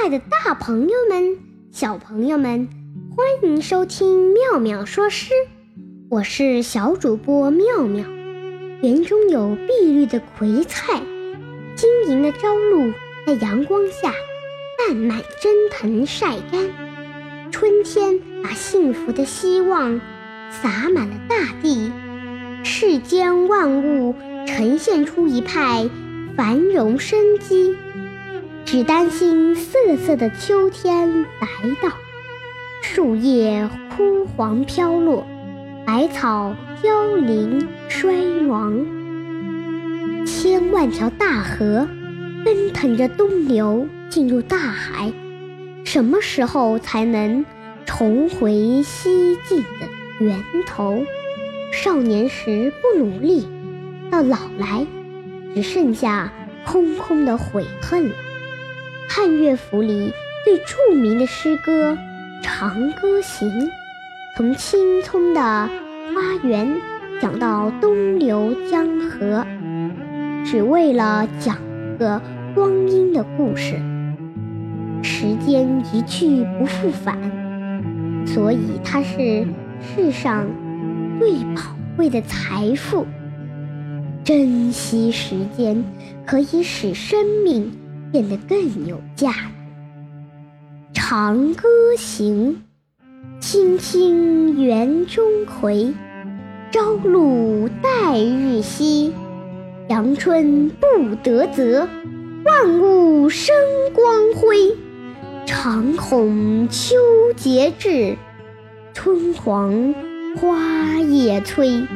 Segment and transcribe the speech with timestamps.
[0.00, 1.38] 亲爱的大朋友们、
[1.72, 2.68] 小朋友们，
[3.16, 5.32] 欢迎收听妙妙说诗。
[6.08, 8.06] 我是小主播妙妙。
[8.80, 11.02] 园中有碧绿的葵菜，
[11.74, 12.92] 晶莹的朝露
[13.26, 14.14] 在阳光下
[14.86, 17.50] 慢慢蒸腾晒干。
[17.50, 20.00] 春天把幸福的希望
[20.48, 21.90] 洒满了大地，
[22.62, 24.14] 世间万物
[24.46, 25.90] 呈现出一派
[26.36, 27.74] 繁荣生机。
[28.70, 31.48] 只担心瑟瑟的秋天来
[31.82, 31.88] 到，
[32.82, 33.66] 树叶
[33.96, 35.26] 枯黄飘落，
[35.86, 38.12] 百草凋零衰
[38.46, 38.84] 亡。
[40.26, 41.88] 千万条大河
[42.44, 45.14] 奔腾着东流进入大海，
[45.82, 47.46] 什么时候才能
[47.86, 49.88] 重回西进的
[50.20, 51.02] 源头？
[51.72, 53.48] 少年时不努力，
[54.10, 54.86] 到老来
[55.54, 56.30] 只剩下
[56.66, 58.14] 空空的悔恨了。
[59.10, 60.12] 汉乐府里
[60.44, 61.92] 最著名的诗歌
[62.42, 63.48] 《长歌行》，
[64.36, 66.76] 从青葱的花园
[67.18, 69.46] 讲到东流江河，
[70.44, 71.56] 只为了讲
[71.98, 72.20] 个
[72.54, 73.80] 光阴的故事。
[75.02, 77.16] 时间一去不复返，
[78.26, 79.46] 所以它是
[79.80, 80.46] 世上
[81.18, 81.62] 最宝
[81.96, 83.06] 贵的财富。
[84.22, 85.82] 珍惜时间，
[86.26, 87.72] 可以使生命。
[88.12, 89.38] 变得更有价值。
[90.94, 92.62] 《长歌行》：
[93.40, 95.92] 青青园中葵，
[96.70, 99.12] 朝露待日晞。
[99.88, 101.88] 阳春布德泽，
[102.44, 103.54] 万物生
[103.94, 104.74] 光辉。
[105.46, 106.94] 常恐秋
[107.36, 108.16] 节至，
[108.92, 109.94] 春黄
[110.36, 111.86] 花叶衰。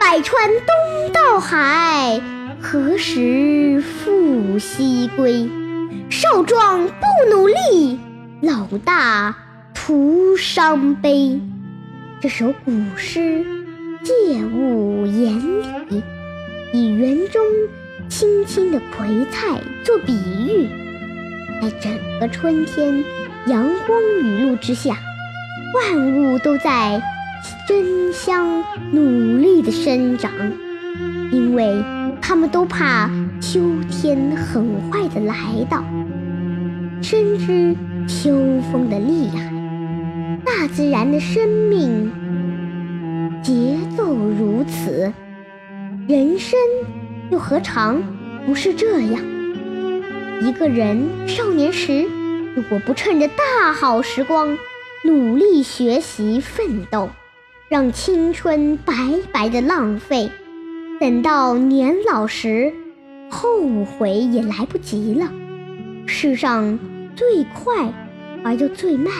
[0.00, 2.20] 百川东到海。
[2.62, 5.48] 何时复西归？
[6.10, 7.98] 少壮不努力，
[8.42, 9.34] 老大
[9.74, 11.40] 徒伤悲。
[12.20, 13.44] 这首古诗
[14.02, 15.34] 借物言
[15.88, 16.02] 理，
[16.74, 17.42] 以园中
[18.10, 20.12] 青青的葵菜做比
[20.46, 20.68] 喻，
[21.62, 21.90] 在整
[22.20, 23.02] 个春天
[23.46, 24.98] 阳光雨露之下，
[25.74, 27.00] 万物都在
[27.66, 30.30] 争相努力地生长，
[31.32, 31.82] 因为。
[32.22, 33.10] 他们都怕
[33.40, 33.60] 秋
[33.90, 35.34] 天很快的来
[35.68, 35.84] 到，
[37.02, 37.74] 深知
[38.06, 39.52] 秋风的厉害。
[40.44, 42.10] 大自然的生命
[43.42, 45.12] 节奏如此，
[46.06, 46.58] 人生
[47.30, 48.02] 又何尝
[48.46, 49.20] 不是这样？
[50.42, 52.06] 一个人少年时
[52.54, 54.56] 如果不趁着大好时光
[55.04, 57.10] 努力学习奋斗，
[57.68, 58.94] 让青春白
[59.32, 60.30] 白的浪费。
[61.00, 62.74] 等到年老时，
[63.30, 65.32] 后悔也来不及了。
[66.04, 66.78] 世上
[67.16, 67.90] 最快
[68.44, 69.10] 而又最慢，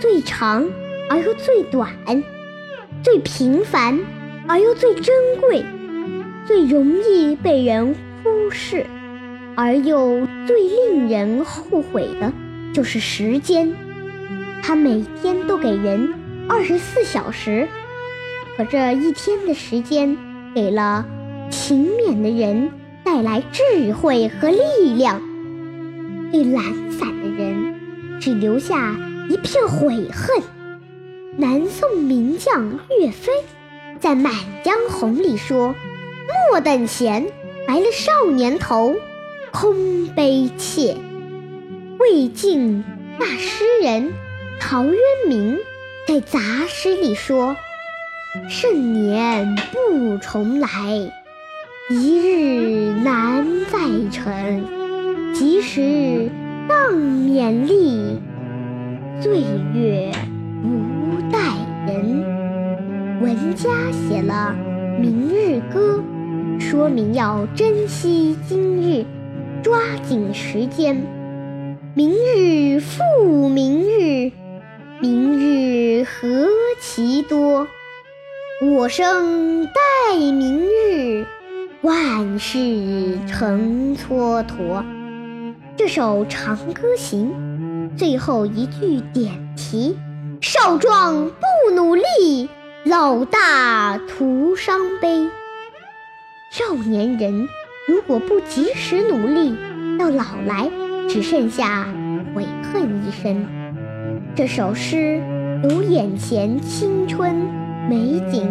[0.00, 0.68] 最长
[1.08, 1.94] 而又最短，
[3.04, 4.00] 最平凡
[4.48, 5.64] 而又最珍贵，
[6.44, 8.84] 最容易被人忽视
[9.54, 12.32] 而又最令人后悔的，
[12.72, 13.72] 就是时间。
[14.60, 16.12] 它每天都给人
[16.48, 17.68] 二十四小时，
[18.56, 20.18] 可这一天的时间。
[20.54, 21.04] 给了
[21.50, 22.70] 勤勉的人
[23.04, 25.20] 带来智慧和力量，
[26.32, 28.96] 给懒散的人只留下
[29.28, 30.42] 一片悔恨。
[31.36, 33.32] 南宋名将岳飞
[34.00, 34.32] 在《满
[34.64, 35.74] 江红》里说
[36.50, 37.26] ：“莫等闲，
[37.66, 38.96] 白了少年头，
[39.52, 40.96] 空悲切。”
[42.00, 42.84] 魏晋
[43.18, 44.12] 大诗人
[44.60, 44.94] 陶渊
[45.28, 45.58] 明
[46.06, 47.56] 在《杂诗》里说。
[48.46, 50.68] 盛年不重来，
[51.88, 53.78] 一日难再
[54.10, 54.64] 晨。
[55.32, 56.30] 及时
[56.68, 58.18] 当勉励，
[59.20, 59.40] 岁
[59.72, 60.12] 月
[60.62, 61.38] 不待
[61.86, 63.18] 人。
[63.22, 64.54] 文家写了
[65.00, 66.02] 《明日歌》，
[66.60, 69.06] 说明要珍惜今日，
[69.62, 71.02] 抓紧时间。
[71.94, 74.30] 明日复明日，
[75.00, 76.28] 明日何
[76.78, 77.66] 其多。
[78.60, 81.24] 我生待明日，
[81.82, 84.84] 万事成蹉跎。
[85.76, 87.32] 这首《长歌行》
[87.96, 89.96] 最后一句点题：
[90.40, 92.48] 少壮不努力，
[92.84, 95.28] 老大徒伤悲。
[96.50, 97.48] 少年人
[97.86, 99.54] 如果不及时努力，
[100.00, 100.68] 到老来
[101.08, 101.86] 只剩下
[102.34, 103.46] 悔恨一生。
[104.34, 105.22] 这首诗
[105.62, 107.67] 由眼前青春。
[107.88, 108.46] 美景，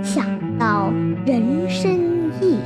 [0.00, 0.24] 想
[0.56, 0.92] 到
[1.26, 2.56] 人生意，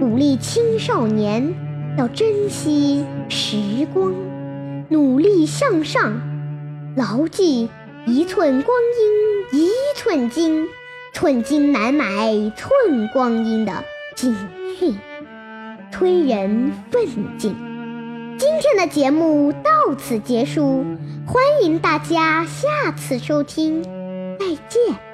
[0.00, 1.52] 鼓励青少年
[1.98, 4.14] 要珍惜时光，
[4.88, 6.18] 努力向上，
[6.96, 7.68] 牢记
[8.06, 8.78] 一寸光
[9.52, 10.66] 阴一寸金，
[11.12, 13.84] 寸金难买寸光阴的
[14.14, 14.34] 警
[14.78, 14.94] 讯，
[15.92, 17.04] 催人奋
[17.36, 17.54] 进。
[18.38, 20.86] 今天的节目到此结束，
[21.26, 23.82] 欢迎大家下次收听，
[24.46, 25.05] 再见。